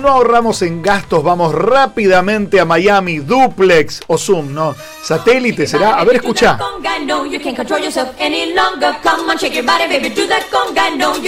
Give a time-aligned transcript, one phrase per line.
[0.00, 4.76] No ahorramos en gastos, vamos rápidamente a Miami, duplex o Zoom, ¿no?
[5.02, 5.98] Satélite será.
[5.98, 6.56] A ver, escucha.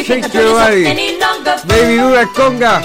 [0.04, 0.84] Shake your body.
[1.66, 2.80] Baby, do that conga.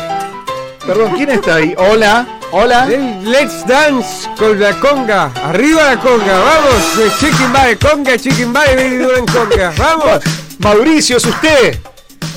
[0.88, 1.76] Perdón, ¿quién está ahí?
[1.78, 2.88] Hola, hola.
[2.88, 5.32] Let's dance con la conga.
[5.44, 7.20] Arriba la conga, vamos.
[7.20, 9.72] Chicken body, conga, chicken body, baby, do that conga.
[9.78, 10.24] Vamos.
[10.58, 11.78] Mauricio, es usted.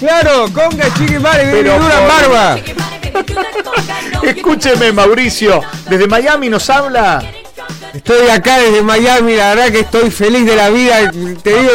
[0.00, 2.97] Claro, conga, chicken body, baby, do that barba.
[4.22, 5.60] Escúcheme, Mauricio.
[5.88, 7.22] Desde Miami nos habla.
[7.94, 11.10] Estoy acá desde Miami, la verdad que estoy feliz de la vida.
[11.42, 11.72] Te digo,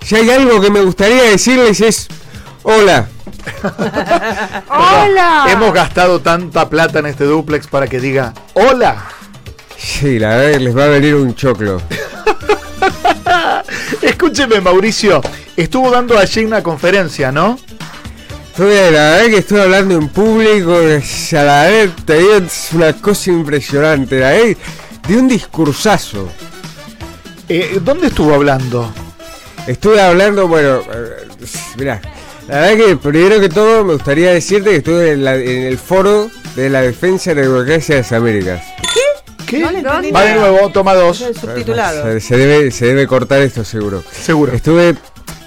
[0.00, 2.08] si hay algo que me gustaría decirles es
[2.62, 3.08] hola.
[4.68, 5.46] ¡Hola!
[5.48, 9.04] Hemos gastado tanta plata en este duplex para que diga hola.
[9.76, 11.82] Sí, la verdad que les va a venir un choclo.
[14.02, 15.20] Escúcheme, Mauricio.
[15.56, 17.58] Estuvo dando allí una conferencia, ¿no?
[18.52, 18.80] Estoy, la
[19.10, 23.30] verdad que estoy hablando en público, es- a la vez te digo, es una cosa
[23.30, 24.56] impresionante, la verdad,
[25.08, 26.28] de un discursazo.
[27.48, 28.92] Eh, ¿Dónde estuvo hablando?
[29.66, 31.28] Estuve hablando, bueno, eh,
[31.78, 32.00] mirá,
[32.46, 35.78] la verdad que primero que todo me gustaría decirte que estuve en, la- en el
[35.78, 38.62] foro de la defensa de la democracia de las Américas.
[39.46, 39.60] ¿Qué?
[39.60, 41.18] No le Va de nuevo, toma dos.
[41.18, 42.04] Subtitulado.
[42.04, 44.02] Se, se debe, se debe cortar esto seguro.
[44.10, 44.52] Seguro.
[44.52, 44.94] Estuve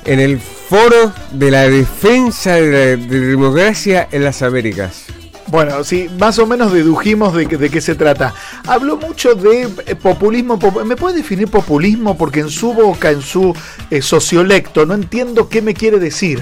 [0.05, 5.03] en el foro de la defensa de la de democracia en las Américas.
[5.47, 8.33] Bueno, sí, más o menos dedujimos de, de qué se trata.
[8.65, 10.57] Habló mucho de eh, populismo.
[10.57, 12.17] pop- ¿Me puede definir populismo?
[12.17, 13.55] Porque en su boca, en su
[13.91, 16.41] eh, sociolecto, no entiendo qué me quiere decir.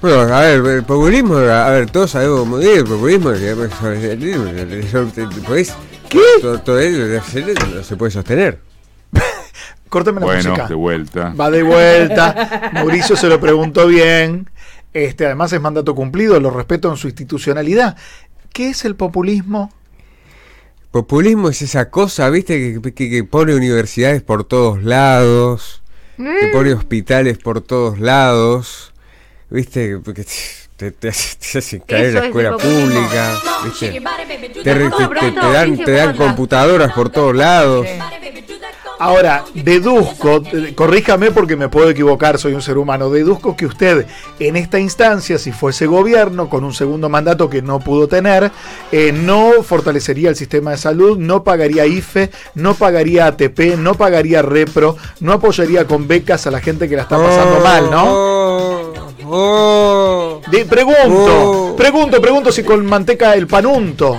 [0.00, 3.32] Bueno, a ver, el populismo, a ver, todos sabemos muy bien, el populismo,
[5.44, 5.74] pues,
[6.08, 6.20] ¿Qué?
[6.40, 7.20] Todo, todo ello
[7.74, 8.60] no se puede sostener.
[9.88, 10.68] Córtame la Bueno, música.
[10.68, 11.34] de vuelta.
[11.38, 12.70] Va de vuelta.
[12.74, 14.48] Mauricio se lo preguntó bien.
[14.92, 17.96] Este, además es mandato cumplido, lo respeto en su institucionalidad.
[18.52, 19.72] ¿Qué es el populismo?
[20.90, 25.82] Populismo es esa cosa, viste, que, que- que pone universidades por todos lados,
[26.16, 28.94] que pone hospitales por todos lados,
[29.50, 31.08] viste, que te, te, te
[31.58, 33.34] hacen caer en Eso la es escuela pública,
[33.64, 34.00] viste.
[34.64, 37.86] Te, te- dan, te dan computadoras por todos lados.
[39.00, 40.42] Ahora, deduzco,
[40.74, 44.06] corríjame porque me puedo equivocar, soy un ser humano, deduzco que usted
[44.40, 48.50] en esta instancia, si fuese gobierno, con un segundo mandato que no pudo tener,
[48.90, 54.42] eh, no fortalecería el sistema de salud, no pagaría IFE, no pagaría ATP, no pagaría
[54.42, 58.04] Repro, no apoyaría con becas a la gente que la está pasando Oh, mal, ¿no?
[58.06, 58.92] oh,
[59.26, 60.40] oh.
[60.50, 61.76] De- pregunto, Oh.
[61.76, 64.16] pregunto, pregunto si con manteca el panunto.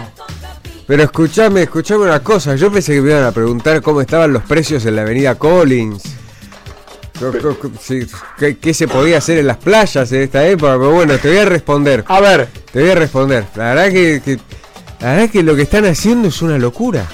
[0.89, 2.55] Pero escuchame, escuchame una cosa.
[2.55, 6.01] Yo pensé que me iban a preguntar cómo estaban los precios en la avenida Collins.
[8.39, 10.71] ¿Qué, qué se podía hacer en las playas en esta época?
[10.79, 12.03] Pero bueno, te voy a responder.
[12.07, 13.45] A ver, Te voy a responder.
[13.55, 14.39] La verdad que, que-
[14.99, 17.05] la verdad que lo que están haciendo es una locura.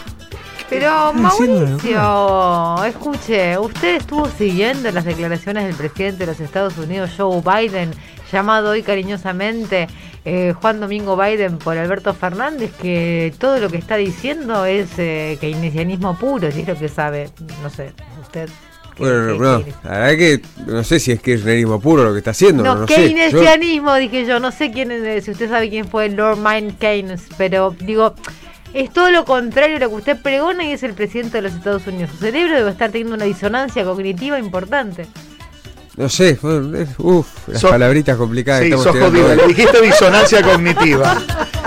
[0.70, 7.42] Pero Mauricio, escuche, usted estuvo siguiendo las declaraciones del presidente de los Estados Unidos, Joe
[7.42, 7.92] Biden,
[8.32, 9.88] llamado hoy cariñosamente
[10.26, 15.38] eh, Juan Domingo Biden por Alberto Fernández, que todo lo que está diciendo es eh,
[15.40, 17.30] keynesianismo puro, si es lo que sabe,
[17.62, 17.92] no sé,
[18.22, 18.50] usted.
[18.96, 22.32] ¿qué- Bueno, no, la verdad que no sé si es kirchnerismo puro lo que está
[22.32, 22.64] haciendo.
[22.64, 22.94] No, No, no sé.
[22.96, 24.40] Yo- keynesianismo, dije yo.
[24.40, 28.16] No sé quién es, si usted sabe quién fue Lord Mind Keynes, pero digo,
[28.74, 31.54] es todo lo contrario a lo que usted pregona y es el presidente de los
[31.54, 32.10] Estados Unidos.
[32.12, 35.06] Su cerebro debe estar teniendo una disonancia cognitiva importante.
[35.98, 39.34] No sé, bueno, es- uf, las Sos- palabras complicadas sí, sos jodido.
[39.36, 41.22] Le dijiste disonancia cognitiva.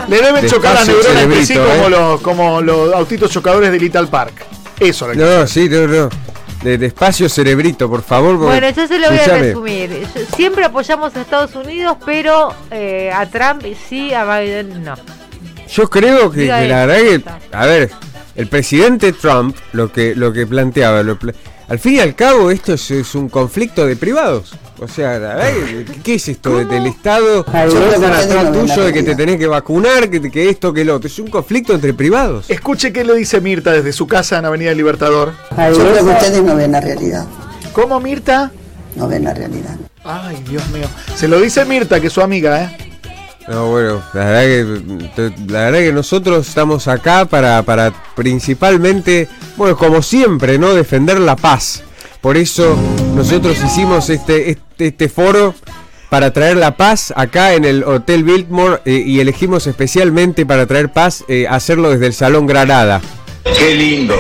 [0.09, 1.91] Le deben Despacio, chocar la neurona entre sí como, ¿eh?
[1.91, 4.45] los, como los autitos chocadores de Little Park.
[4.81, 6.09] Eso No, sí, no, no.
[6.63, 8.37] De, despacio cerebrito, por favor.
[8.37, 10.07] Bueno, yo se lo voy a resumir.
[10.35, 14.95] Siempre apoyamos a Estados Unidos, pero eh, a Trump sí, a Biden no.
[15.71, 17.23] Yo creo que, que la verdad que,
[17.57, 17.91] a ver,
[18.35, 21.17] el presidente Trump lo que lo que planteaba, lo
[21.69, 24.55] al fin y al cabo esto es, es un conflicto de privados.
[24.81, 27.41] O sea, verdad que, ¿qué es esto de- del Estado?
[27.41, 31.09] Atrás tuyo de que te tenés que vacunar, que, que esto, que lo otro.
[31.09, 32.49] Es un conflicto entre privados.
[32.49, 35.33] Escuche qué le dice Mirta desde su casa en Avenida Libertador.
[35.51, 37.27] Yo creo que ustedes no ven la realidad.
[37.73, 38.51] ¿Cómo, Mirta?
[38.97, 39.77] No ven la realidad.
[40.05, 40.87] Ay, Dios mío.
[41.17, 42.88] Se lo dice Mirta, que es su amiga, ¿eh?
[43.49, 44.43] No, bueno, la verdad
[45.17, 50.75] que la verdad que nosotros estamos acá para, para principalmente, bueno, como siempre, ¿no?
[50.75, 51.83] Defender la paz.
[52.21, 52.77] Por eso
[53.15, 55.55] nosotros hicimos este, este, este foro
[56.11, 60.91] para traer la paz acá en el Hotel Biltmore eh, y elegimos especialmente para traer
[60.91, 63.01] paz eh, hacerlo desde el Salón Granada.
[63.57, 64.15] Qué lindo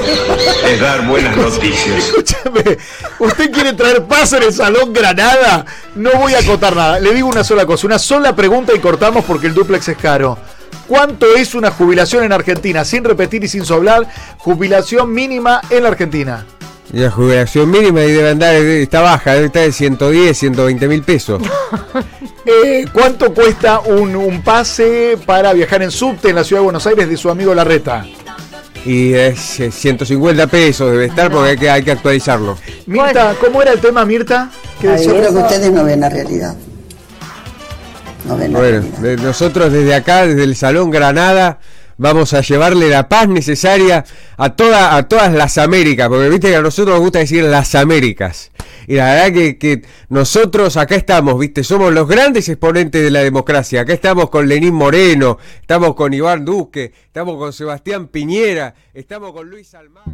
[0.66, 1.98] es dar buenas noticias.
[1.98, 2.78] Escúchame,
[3.18, 5.64] ¿usted quiere traer paz en el Salón Granada?
[5.94, 7.00] No voy a acotar nada.
[7.00, 10.38] Le digo una sola cosa, una sola pregunta y cortamos porque el duplex es caro.
[10.86, 12.84] ¿Cuánto es una jubilación en Argentina?
[12.84, 14.06] Sin repetir y sin sobrar,
[14.38, 16.46] jubilación mínima en la Argentina.
[16.92, 21.42] La jubilación mínima debe andar, eh, está baja, debe estar de 110, 120 mil pesos.
[22.50, 26.86] Eh, ¿Cuánto cuesta un, un pase para viajar en subte en la ciudad de Buenos
[26.86, 28.06] Aires de su amigo Larreta?
[28.86, 32.56] Y es eh, 150 pesos debe estar porque hay que, hay que actualizarlo.
[32.86, 34.50] Mirta, ¿cómo era el tema, Mirta?
[34.80, 36.54] ¿Qué Yo creo que ustedes no ven la realidad.
[38.26, 39.24] No ven la Bueno, realidad.
[39.24, 41.58] nosotros desde acá, desde el Salón Granada,
[41.96, 44.04] vamos a llevarle la paz necesaria
[44.36, 47.74] a, toda, a todas las Américas, porque viste que a nosotros nos gusta decir las
[47.74, 48.50] Américas.
[48.88, 53.20] Y la verdad que, que nosotros acá estamos, viste, somos los grandes exponentes de la
[53.20, 53.82] democracia.
[53.82, 59.50] Acá estamos con Lenín Moreno, estamos con Iván Duque, estamos con Sebastián Piñera, estamos con
[59.50, 60.10] Luis Almagro.